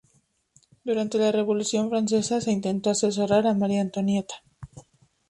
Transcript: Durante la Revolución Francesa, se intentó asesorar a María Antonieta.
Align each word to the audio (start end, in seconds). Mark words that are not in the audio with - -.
Durante 0.83 1.19
la 1.19 1.31
Revolución 1.31 1.87
Francesa, 1.91 2.41
se 2.41 2.51
intentó 2.51 2.89
asesorar 2.89 3.45
a 3.45 3.53
María 3.53 3.81
Antonieta. 3.81 4.41